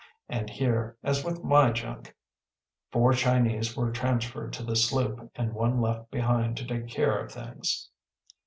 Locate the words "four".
2.91-3.13